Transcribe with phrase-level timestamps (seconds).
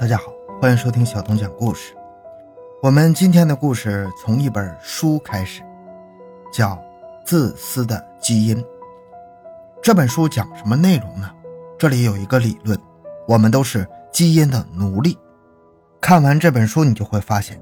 [0.00, 1.94] 大家好，欢迎收听小东讲故事。
[2.82, 5.60] 我们今天的故事从一本书开始，
[6.50, 6.70] 叫
[7.22, 8.56] 《自私的基因》。
[9.82, 11.30] 这本书讲什么内容呢？
[11.78, 12.80] 这里有一个理论：
[13.28, 15.18] 我们都是基因的奴隶。
[16.00, 17.60] 看完这本书，你就会发现，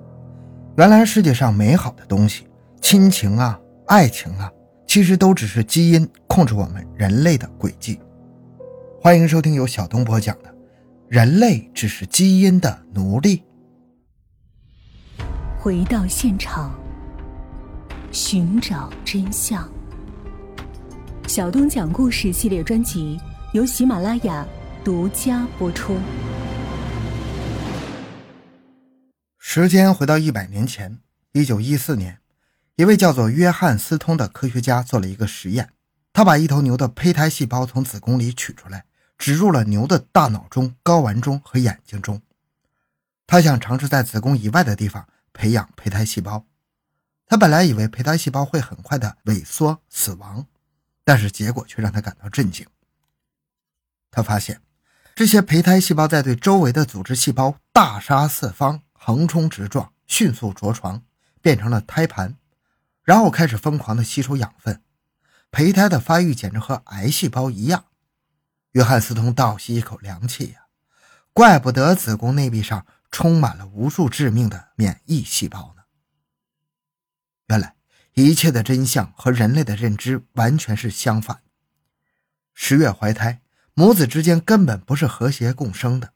[0.77, 2.47] 原来世界上美好的东西，
[2.81, 3.59] 亲情啊、
[3.89, 4.49] 爱情啊，
[4.87, 7.99] 其实都只是基因控制我们人类的轨迹。
[9.03, 10.55] 欢迎收听由小东播讲的。
[11.09, 13.43] 人类只是基因的奴隶。
[15.59, 16.79] 回到现场，
[18.13, 19.67] 寻找真相。
[21.27, 23.19] 小东讲故事系列专辑
[23.55, 24.47] 由喜马拉雅
[24.85, 25.97] 独家播出。
[29.39, 30.99] 时间回到一百年前，
[31.33, 32.19] 一九一四年，
[32.77, 35.71] 一位叫做约翰斯通的科学家做了一个实验，
[36.13, 38.85] 他把一头牛的胚胎细胞从子宫里取出来。
[39.19, 42.23] 植入了牛的大脑中、睾丸中和眼睛中。
[43.27, 46.47] 他想尝试在子宫以外的地方培养胚胎细胞。
[47.27, 50.47] 他本来以为胚胎细胞会很快的萎缩死亡，
[51.05, 52.67] 但是结果却让他感到震惊。
[54.11, 54.63] 他发现，
[55.15, 61.03] 这些胚胎细胞在对周围的组织细胞大杀四方、横冲直撞、迅速着床，
[61.43, 62.37] 变成了胎盘，
[63.03, 64.81] 然后开始疯狂的吸收养分。
[65.51, 67.85] 胚胎的发育简直和癌细胞一样。
[68.73, 70.67] 约翰斯通倒吸一口凉气呀，
[71.33, 75.83] 怪不得子宫内壁上充满了无数致命的免疫细胞呢。
[77.47, 77.77] 原来
[78.15, 81.43] 一切的真相和人类的认知完全是相反。
[82.53, 83.41] 十月怀胎，
[83.75, 86.13] 母子之间根本不是和谐共生的，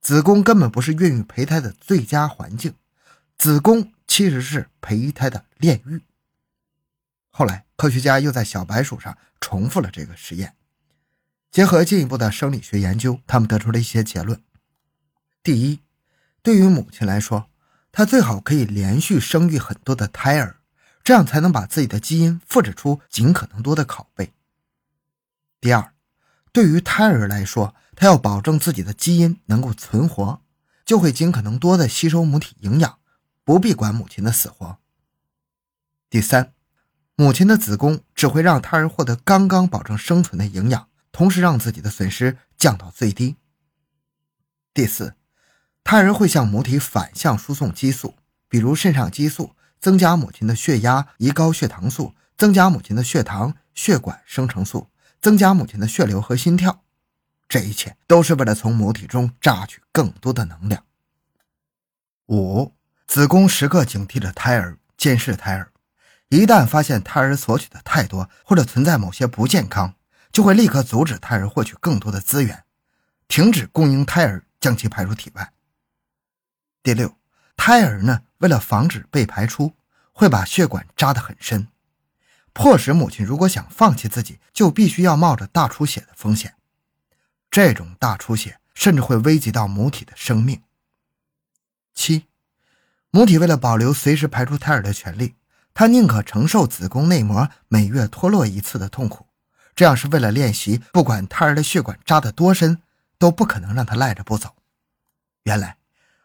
[0.00, 2.74] 子宫根本不是孕育胚胎的最佳环境，
[3.36, 6.02] 子宫其实是胚胎的炼狱。
[7.30, 10.54] 后来，科学家又在小白鼠上重复了这个实验。
[11.50, 14.42] 结合进一步的生理学研究，他们得出了一些结论：
[15.42, 15.80] 第一，
[16.42, 17.48] 对于母亲来说，
[17.90, 20.58] 她最好可以连续生育很多的胎儿，
[21.02, 24.26] 这样才能把自己的基因复制出尽可能多的拷贝；
[25.58, 25.92] 第二，
[26.52, 30.42] 对于胎儿来说，他要保证自己的基因能够存活，
[30.84, 32.98] 就会尽可能多的吸收母体营养，
[33.42, 34.76] 不必管母亲的死活；
[36.10, 36.52] 第三，
[37.16, 40.87] 母亲的子宫只会让胎儿获得刚刚保证生存的营养。
[41.18, 43.34] 同时让自己的损失降到最低。
[44.72, 45.16] 第四，
[45.82, 48.14] 胎儿会向母体反向输送激素，
[48.48, 54.90] 比如肾上激素，增加母亲的血压，胰高血糖素，增加母亲的血糖、血管生成素，
[55.20, 56.84] 增加母亲的血流和心跳。
[57.48, 60.84] 这一切都是为了从母体中榨取更多的能量。
[62.26, 62.76] 五，
[63.08, 65.72] 子宫时刻警惕着胎儿，监视胎儿，
[66.28, 69.96] 一旦发现胎儿索取的太多，或者存在某些不健康。
[70.32, 72.64] 就会立刻阻止胎儿获取更多的资源，
[73.26, 75.52] 停止供应胎儿，将其排出体外。
[76.82, 77.16] 第六，
[77.56, 79.74] 胎儿呢，为了防止被排出，
[80.12, 81.68] 会把血管扎得很深，
[82.52, 86.54] 迫使母亲如果想放弃自己，就必须要冒着大出血的风险。
[87.50, 90.62] 这种大出血甚至会危及到母体的生命。
[91.94, 92.26] 七，
[93.10, 95.36] 母体为了保留随时排出胎儿的权利，
[95.72, 99.27] 她宁可承受子宫内膜每月脱落一次的痛苦。
[99.78, 102.82] 这样是为了练习，不管胎儿的血管扎得多深，
[103.16, 104.56] 都不可能让他赖着不走。
[105.44, 105.76] 原来，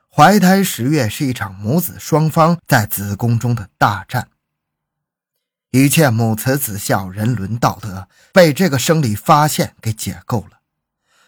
[0.10, 4.30] 怀胎十月是一场母子双方在子宫中的大战。
[5.70, 10.62] 一切母慈子孝、人伦道德被这个生理发现给解构了。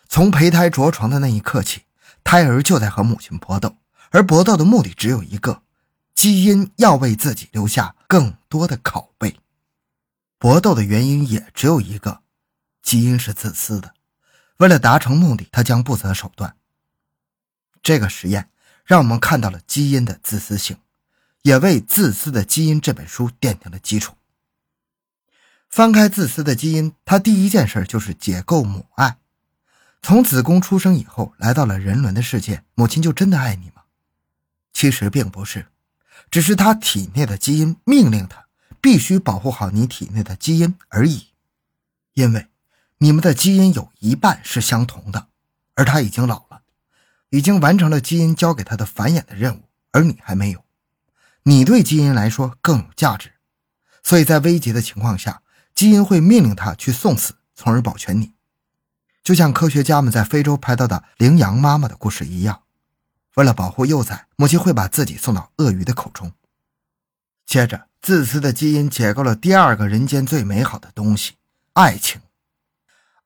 [0.10, 1.84] 从胚胎着床的那一刻起，
[2.24, 3.78] 胎儿就在和母亲搏斗，
[4.10, 5.62] 而搏斗的目的只有一个：
[6.16, 9.38] 基因要为自己留下更多的拷贝。
[10.38, 12.22] 搏斗的原因也只有一个，
[12.82, 13.94] 基因是自私的，
[14.58, 16.56] 为了达成目的，他将不择手段。
[17.82, 18.50] 这个实验
[18.84, 20.78] 让我们看到了基因的自私性，
[21.44, 24.16] 也为《自私的基因》这本书奠定了基础。
[25.70, 29.18] 翻开《自私的基因》，他第一件事就是解构母爱。
[30.02, 33.82] 从子宫出生以后，来到了人伦的世界，母亲就真的爱你吗？
[34.72, 35.68] 其实并不是，
[36.30, 38.45] 只是他体内的基因命令他。
[38.86, 41.30] 必须保护好你体内的基因而已，
[42.14, 42.50] 因为
[43.00, 45.30] 你们的基因有一半是相同的，
[45.74, 46.62] 而他已经老了，
[47.32, 50.64] 已经完成了基因交给他的繁衍的任务，而你还没有。
[51.42, 53.32] 你对基因来说更有价值，
[54.04, 55.42] 所以在危急的情况下，
[55.74, 58.34] 基因会命令他去送死，从而保全你。
[59.24, 62.62] 就像科学家们在非洲拍到的羚羊妈妈的故事一样，
[63.34, 66.32] 为了保护幼崽，母亲会把自己送到鳄鱼的口中，
[67.46, 67.88] 接着。
[68.02, 71.34] 自私的基因解构了第二个人间最美好的东西——
[71.74, 72.22] 爱情。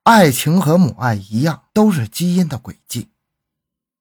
[0.04, 3.10] 爱情和母爱一样，都是基因的轨迹。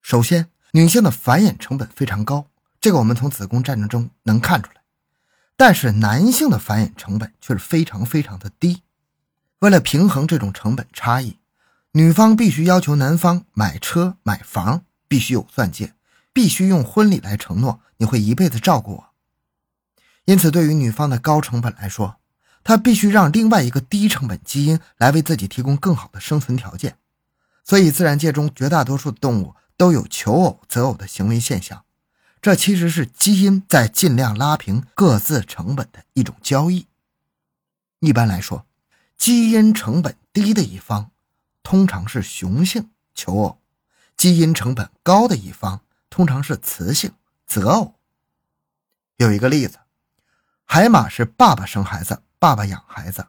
[0.02, 2.48] 首先，女性的繁衍成本非常高，
[2.80, 4.82] 这个我们从子宫战争中能看出来。
[5.58, 8.82] 但是男性的繁衍成本却是非常非常的低。
[9.60, 11.40] 为了平衡这种成本差异，
[11.92, 15.94] 女方必须要求男方买车买房，必须有钻戒，
[16.32, 19.09] 必须用婚礼来承诺你会一辈子照顾我。
[20.26, 22.18] 因此，对于女方的高成本来说，
[22.64, 26.98] 她必须让另外一个低成本基因来为自己提供更好的生存条件。
[27.64, 31.84] 所以，自然界中绝大多数动物都有求偶择偶的行为现象。
[32.42, 36.88] 这其实是基因在尽量拉平各自成本的一种交易。
[38.00, 38.66] 一般来说，
[39.18, 41.12] 基因成本低的一方
[41.64, 43.60] 通常是雄性求偶，
[44.16, 47.12] 基因成本高的一方通常是雌性
[47.46, 47.96] 择偶。
[49.18, 49.80] 有一个例子，
[50.72, 53.26] 海马是爸爸生孩子，爸爸养孩子，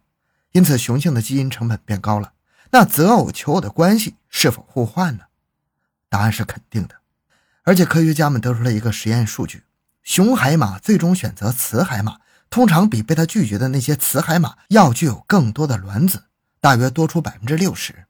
[0.53, 2.35] 因此雄性的基因成本变高了。
[2.71, 5.25] 那择偶求偶的关系是否互换呢？
[6.11, 6.97] 答案是肯定的。
[7.63, 9.65] 而且科学家们得出了一个实验数据：
[10.03, 12.19] 雄海马最终选择雌海马，
[12.51, 16.25] 通常比被他拒绝的那些雌海马要具有更多的卵子，
[16.61, 18.05] 大约多出百分之六十。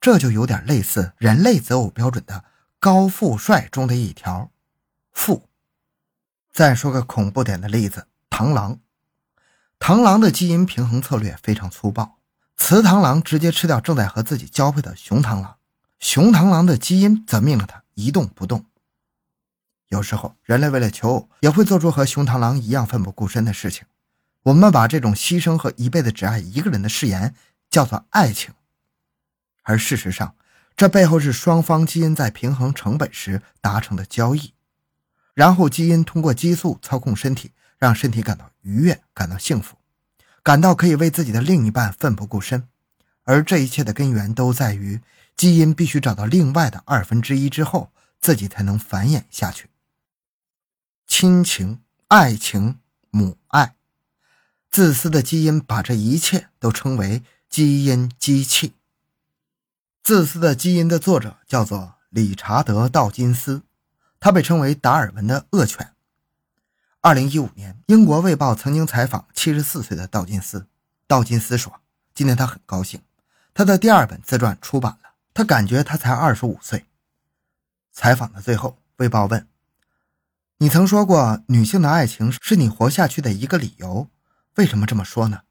[0.00, 2.44] 这就有点类似人类择偶标准的
[2.80, 4.50] 高富帅中的一条
[5.14, 5.48] “富”。
[6.52, 8.80] 再说个恐怖点的例子：螳螂。
[9.78, 12.18] 螳螂的基因平衡策略非常粗暴，
[12.56, 15.56] 雌螳螂直接吃掉正在和自己交配的雄螳螂，
[16.00, 18.66] 雄螳螂的基因则命令它一动不动。
[19.86, 23.86] 有时候，人类为了求偶，也会做出和雄螳螂一样奋不顾身的事情。
[24.42, 27.36] 我们把这种牺牲和一辈子只爱一个人的誓言
[27.70, 28.52] 叫做爱情，
[29.62, 30.34] 而事实上，
[30.74, 34.54] 这背后是双方基因在平衡成本时达成的交易。
[35.34, 37.52] 然后，基因通过激素操控身体，
[37.84, 39.76] 让身体感到愉悦，感到幸福，
[40.42, 42.66] 感到可以为自己的另一半奋不顾身。
[43.24, 45.02] 而这一切的根源都在于
[45.36, 49.68] 基因必须找到另外的二分之一之后，自己才能繁衍下去。
[51.06, 52.78] 亲情、爱情、
[53.10, 53.74] 母爱，
[54.70, 58.72] 自私的基因把这一切都称为基因机器。
[60.02, 63.60] 自私的基因的作者叫做理查德·道金斯，
[64.18, 65.93] 他被称为达尔文的恶犬。
[67.04, 70.68] 二零一五年，英国《卫报》曾经采访七十四岁的道金斯，
[71.06, 71.82] 道金斯说
[72.14, 73.02] ：“今天他很高兴，
[73.52, 75.10] 他的第二本自传出版了。
[75.34, 76.86] 他感觉他才二十五岁。”
[77.92, 79.46] 采访的最后，《卫报》问。
[80.56, 84.08] 你曾说过，女性的爱情是你活下去的一个理由。
[84.54, 85.42] 为什么这么说呢？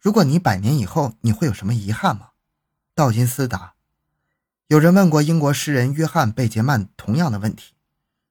[0.00, 2.30] 如果你百年以后，你会有什么遗憾吗？
[2.96, 3.74] 道金斯答：
[4.66, 7.74] 有人问过英国诗人约翰·贝杰曼同样的问题，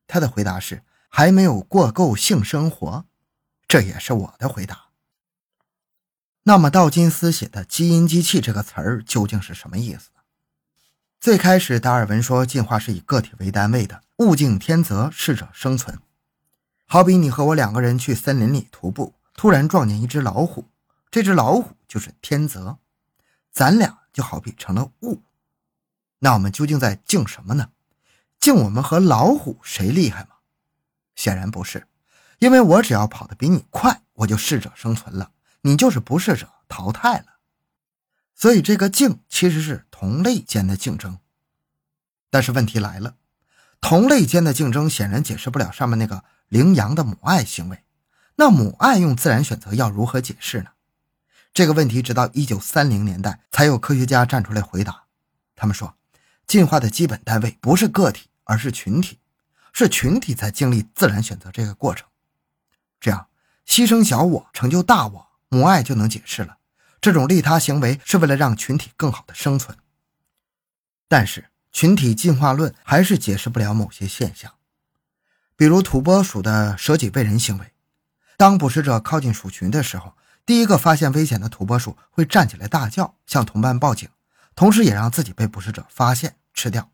[0.08, 0.84] 他的回答是
[1.18, 3.06] 还没有过够性生活。
[3.70, 4.88] 这也是我的回答。
[6.44, 10.24] 那么，道金斯写的“基因机器”这个词儿究竟是什么意思呢？
[11.22, 15.98] 最开始，达尔文说进化是以个体为单位的，物竞天择，适者生存。
[16.86, 20.68] 好比你和我两个人去森林里徒步，突然撞见一只老虎，
[21.10, 22.80] 这只老虎就是天择，
[23.54, 25.24] 咱俩就好比成了物。
[26.20, 27.70] 那我们究竟在竞什么呢？
[28.38, 30.35] 竞我们和老虎谁厉害吗？
[31.16, 31.88] 显然不是，
[32.40, 35.32] 因为我只要跑得比你快，我就适者生存了，
[35.62, 37.26] 你就是不适者淘汰了。
[38.36, 41.20] 所以这个竞其实是同类间的竞争。
[42.30, 43.16] 但是问题来了，
[43.80, 46.24] 同类间的竞争显然解释不了上面那个。
[46.48, 47.84] 羚羊的母爱行为，
[48.36, 50.70] 那母爱用自然选择要如何解释呢？
[51.56, 55.06] 这个问题直到一九三零年代才有科学家站出来回答。
[55.56, 55.98] 他们说，
[56.46, 59.18] 进化的基本单位不是个体，而是群体，
[59.78, 62.08] 是群体在经历自然选择这个过程。
[62.98, 63.28] 这样，
[63.68, 66.60] 牺牲小我成就大我，母爱就能解释了。
[67.02, 69.78] 这种利他行为是为了让群体更好的生存。
[71.10, 74.54] 但是，群体进化论还是解释不了某些现象。
[75.58, 77.74] 比如土拨鼠的舍己为人行为，
[78.38, 80.14] 当捕食者靠近鼠群的时候，
[80.46, 84.08] 第一个发现危险的土拨鼠会站起来大叫，向同伴报警，
[84.56, 86.90] 同时也让自己被捕食者发现吃掉。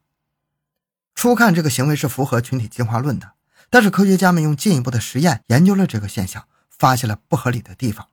[1.22, 3.34] 初看这个行为是符合群体进化论的，
[3.70, 8.08] 但是科学家们用进一步的实验研究了这个现象，发现了不合理的地方。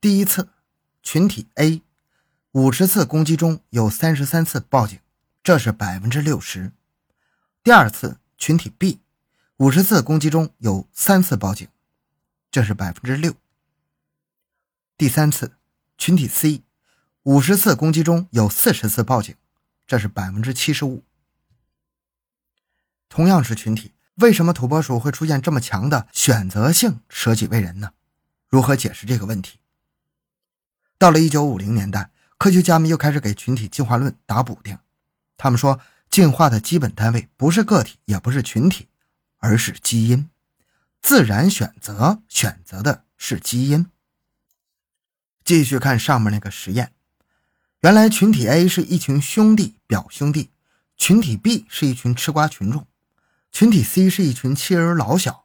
[0.00, 0.48] 第一次，
[1.02, 1.82] 群体 A
[2.52, 5.00] 五十次攻击中有三十三次报警，
[5.42, 6.70] 这是百分之六十。
[7.64, 9.00] 第二次，群体 B。
[9.56, 11.66] 五十次攻击中有三次报警，
[12.52, 13.34] 这是百分之六。
[14.96, 15.56] 第三次，
[15.96, 16.62] 群体 C，
[17.24, 19.34] 五十次攻击中有四十次报警，
[19.88, 21.02] 这是百分之七十五。
[23.08, 27.92] 同样是群体，为什么土拨鼠会出现这么强的选择性舍己为人呢？
[28.48, 29.58] 如何解释这个问题？
[30.98, 34.78] 到了一九五零年代，科学家们又开始给群体进化论打补丁，
[35.36, 38.88] 他们说进化的基本单位不是个体，也不是群体，
[39.38, 40.28] 而是基因。
[41.00, 43.86] 自然选择选择的是基因。
[45.44, 46.92] 继续看上面那个实验，
[47.80, 50.50] 原来群体 A 是一群兄弟表兄弟，
[50.96, 52.86] 群体 B 是一群吃瓜群众，
[53.50, 55.44] 群体 C 是一群妻儿老小。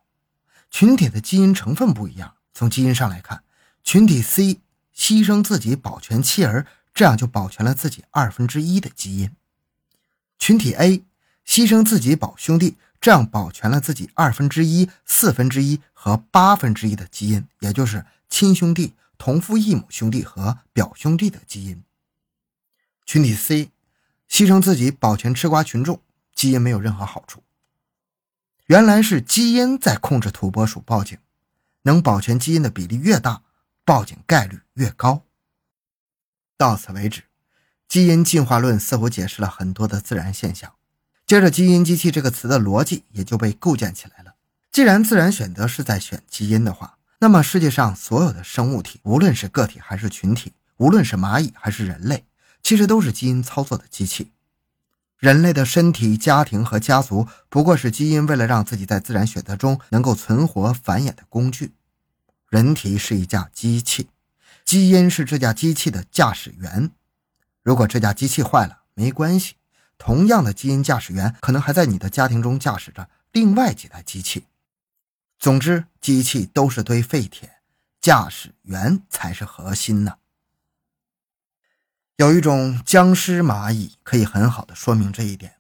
[0.69, 3.43] 群体的基因成分不一样，从基因上来看，
[3.83, 4.61] 群体 C
[4.95, 9.29] 牺牲自己保全妻儿，这样就保全了自己二分之一的基因；
[10.39, 11.03] 群体 A
[11.45, 12.77] 牺牲自己保兄弟。
[12.99, 21.83] 这样保全了自己二分之一、四分之一和八分之一的基因，也就是亲兄弟、同父异母兄弟和表兄弟的基因。
[23.05, 23.71] 群体 C
[24.29, 25.99] 牺牲自己保全吃瓜群众，
[26.33, 27.43] 基因没有任何好处。
[28.67, 31.17] 原来是基因在控制土拨鼠报警，
[31.81, 33.41] 能保全基因的比例越大，
[33.83, 35.23] 报警概率越高。
[36.57, 37.23] 到此为止，
[37.89, 40.73] 基因进化论似乎解释了很多的自然现象。
[41.25, 44.35] 接着，基因机器这个词的逻辑也就被构建起来了。
[44.71, 52.25] 既然自然选择是在选基因的话，那么世界上所有的生物体，无论是个体还是群体，无论是蚂蚁还是人类，
[52.61, 54.31] 其实都是基因操作的机器。
[55.23, 61.71] 人类的身体、家庭和家族，不过是基因为了让自己在自然选择中能够存活繁衍的工具。
[62.49, 64.09] 人体是一架机器，
[64.65, 66.91] 基因是这架机器的驾驶员。
[67.61, 69.55] 如果这架机器坏了，没关系。
[69.97, 74.47] 同样的基因驾驶员可能还在你的家庭中驾驶着另外几台机器。
[75.39, 77.49] 总之，机器都是堆废铁，
[78.01, 80.15] 驾驶员才是核心呢。
[82.17, 85.55] 有一种僵尸蚂蚁可以很好的说明这一点。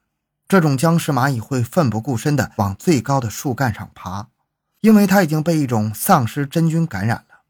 [0.47, 4.27] 这种僵尸蚂蚁会奋不顾身地往最高的树干上爬，
[4.81, 7.41] 因为它已经被一种丧尸真菌感染了。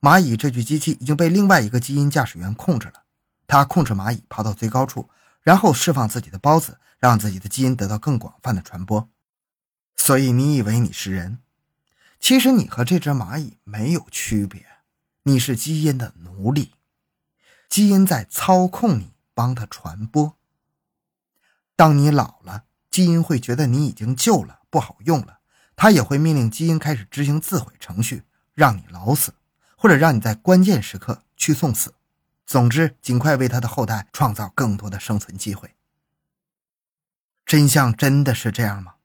[0.00, 3.02] 蚂蚁这具机器已经被另外一个基因驾驶员控制了，
[3.46, 5.08] 它控制蚂蚁爬到最高处。
[5.42, 9.08] 然后释放自己的孢子，让自己的基因得到更广泛的传播。
[9.96, 11.38] 所以你以为你是人，
[12.18, 14.66] 其实你和这只蚂蚁没有区别，
[15.22, 16.72] 你是基因的奴隶，
[17.70, 20.36] 基因在操控你，帮他传播。
[21.76, 25.38] 当你老了，基因会觉得你已经旧了，不好用了，
[25.76, 28.24] 它也会命令基因开始执行自毁程序，
[28.54, 29.32] 让你老死，
[29.76, 31.94] 或者让你在关键时刻去送死。
[32.44, 35.76] 总之，尽快为他的后代创造更多的生存机会。
[37.46, 38.96] 真相真的是这样吗？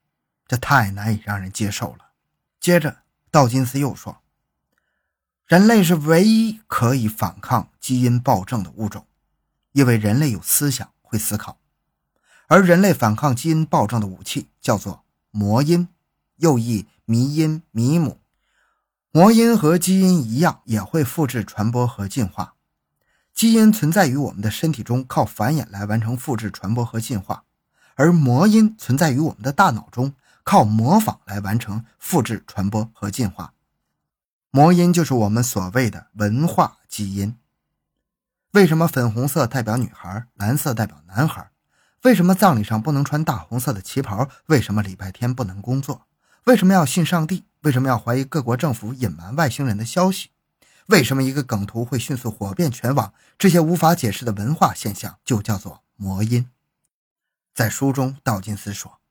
[0.48, 2.10] 这太难以让人接受了。
[2.60, 4.24] 接着，道金斯又说
[5.46, 9.06] ：“人类是唯一可以反抗基因暴政的物种，
[9.74, 11.60] 因为人类有思想，会思考。
[12.48, 15.88] 而人类反抗基因暴政的武器叫做魔音，
[16.38, 18.20] 又译迷音、迷母。
[19.12, 22.56] 魔音和基因一样，也会复制、传播和进化。”
[23.32, 27.44] 基因存在于我们的身体中，靠繁衍来完成复制、传播和进化；
[27.96, 33.54] 而魔音存在于我们的大脑中，靠模仿来完成复制、传播和进化。
[34.56, 37.36] 魔音就是我们所谓的文化基因。
[38.52, 41.52] 为什么粉红色代表女孩，蓝色代表男孩？
[42.04, 44.30] 为什么葬礼上不能穿大红色的旗袍？
[44.46, 46.08] 为什么礼拜天不能工作？
[46.46, 47.44] 为什么要信上帝？
[47.64, 50.30] 为什么要怀疑各国政府隐瞒外星人的消息？
[50.86, 53.14] 为什么一个梗图会迅速火遍全网？
[53.38, 56.50] 这些无法解释的文化现象就叫做魔音。
[57.54, 59.02] 在书中，道金斯说，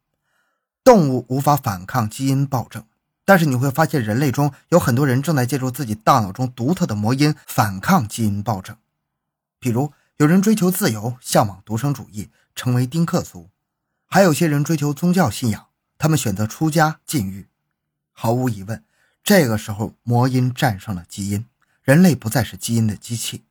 [0.82, 2.86] 动物无法反抗基因暴政，
[3.24, 8.76] 但是你会发现人类中有很多人正在借助自己大脑中独特的魔音反抗基因暴政。
[9.58, 13.48] 比如，有人追求自由，向往独生主义，成为丁克族；
[14.06, 15.66] 还有些人追求宗教信仰，
[15.96, 17.48] 他们选择出家禁欲。
[18.12, 18.84] 毫无疑问，
[19.22, 21.46] 这个时候魔音战胜了基因。
[21.82, 23.44] 人类不再是基因的机器，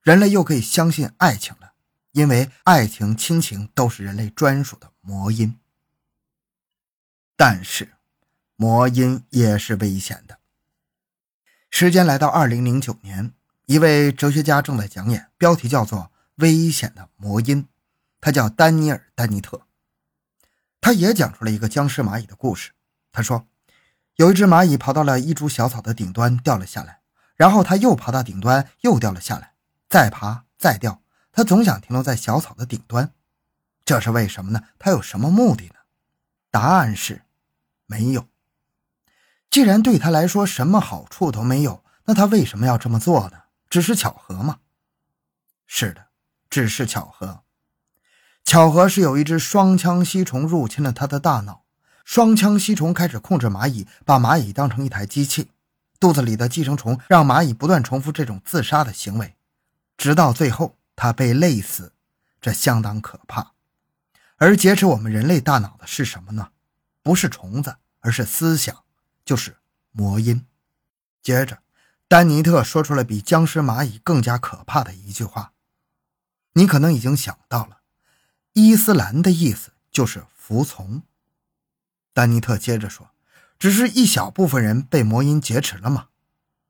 [0.00, 1.72] 人类又可以相信爱情了，
[2.12, 5.58] 因为爱情、亲情都是人类专属的魔音。
[7.36, 7.92] 但是，
[8.60, 10.40] 魔音也是危险的。
[11.70, 13.32] 时间来到二零零九年，
[13.66, 16.00] 一位哲学家正在讲演，标题叫做
[16.42, 17.62] 《危险的魔音》，
[18.20, 19.62] 他叫丹尼尔·丹尼特，
[20.80, 22.72] 他也讲出了一个僵尸蚂蚁的故事。
[23.12, 23.46] 他说，
[24.16, 26.98] 有一只蚂蚁爬到了一株小草的顶端，掉了下来。
[27.36, 29.52] 然后它又爬到顶端，又掉了下来，
[29.88, 31.00] 再爬，再掉。
[31.30, 33.12] 它总想停留在小草的顶端，
[33.84, 34.64] 这是为什么呢？
[34.80, 35.74] 他有什么目的呢？
[36.50, 37.22] 答案是，
[37.86, 38.26] 没有。
[39.58, 43.38] 既然对他来说什么好处都没有，那他为什么要这么做呢？
[43.68, 44.58] 只是巧合吗？
[45.66, 46.06] 是的，
[46.48, 47.42] 只是巧合。
[48.44, 51.64] 巧合是有一只双枪吸虫入侵了他的大脑，
[52.04, 55.50] 双枪吸虫开始控制蚂蚁，把蚂蚁当成一台机器。
[55.98, 59.34] 肚子里的寄生虫让蚂蚁不断重复这种自杀的行为，
[59.96, 61.92] 直到最后它被累死，
[62.40, 63.54] 这相当可怕。
[64.36, 66.50] 而劫持我们人类大脑的是什么呢？
[67.02, 68.84] 不是虫子，而是思想，
[69.28, 69.58] 就是
[69.90, 70.46] 魔音。
[71.20, 71.58] 接着，
[72.08, 75.52] 丹尼特说出了比僵尸蚂蚁更加可怕的一句话。
[76.54, 77.80] 你可能已经想到了，
[78.54, 81.02] 伊斯兰的意思就是服从。
[82.14, 83.10] 丹尼特接着说
[83.60, 86.08] ：“只是一小部分人被魔音劫持了吗？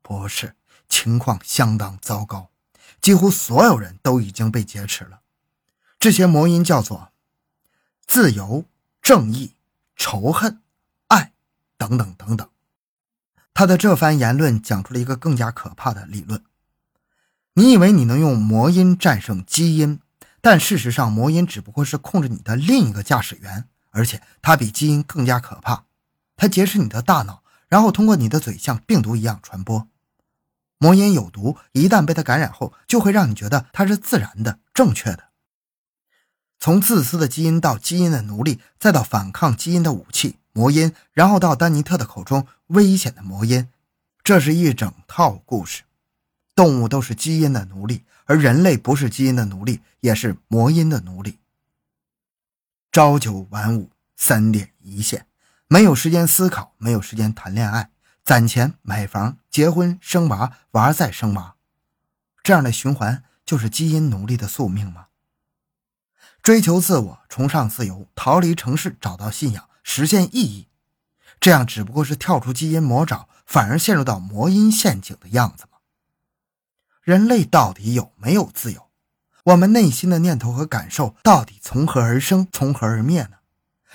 [0.01, 0.57] 不是，
[0.89, 2.51] 情况相当糟糕，
[2.99, 5.21] 几乎所有人都已经被劫持了。
[5.97, 7.13] 这些魔音叫做
[8.05, 8.65] 自由、
[9.01, 9.55] 正义、
[9.95, 10.61] 仇恨、
[11.79, 12.47] 等等等等。”
[13.55, 16.43] 他的这番言论讲出了一个更加可怕的理论。
[17.55, 19.99] 你以为你能用魔音战胜基因，
[20.39, 25.85] 但事实上，魔音只不过是控制你的另一个驾驶员，而且它比基因更加可怕。
[26.37, 29.89] 它劫持你的大脑，然后通过你的嘴像病毒一样传播。
[30.77, 35.25] 魔音有毒，一旦被它感染后，就会让你觉得它是自然的、正确的。
[36.61, 43.69] 从自私的基因到基因的奴隶，再到反抗基因的武器——魔音，然后到丹尼特的口中危险的魔音，
[44.25, 45.83] 这是一整套故事。
[46.53, 51.39] 动物都是基因的奴隶，而人类不是基因的奴隶，也是魔音的奴隶。
[52.91, 55.27] 朝九晚五，三点一线，
[55.69, 57.91] 没有时间思考，没有时间谈恋爱，
[58.25, 61.55] 攒钱买房、结婚、生娃、娃再生娃，
[62.43, 65.05] 这样的循环就是基因奴隶的宿命吗？
[66.43, 70.67] 追求自我，崇尚自由，逃离城市，找到信仰，实现意义，
[71.39, 75.65] 这样只不过是跳出基因魔爪，反而陷入到魔音陷阱的样子。
[77.01, 78.89] 人类到底有没有自由？
[79.45, 83.37] 我们内心的念头和感受到底从何而生，从何而灭呢？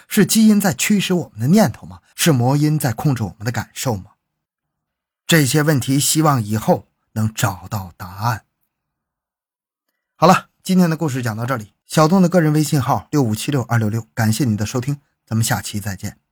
[0.09, 2.00] 是基因在驱使我们的念头吗？
[2.17, 4.12] 是魔音在控制我们的感受吗？
[5.26, 8.45] 这些问题，希望以后能找到答案。
[10.17, 11.73] 好了，今天的故事讲到这里。
[11.87, 16.24] 小东的个人微信号六五七六二六六，感谢你的收听，咱们下期再见。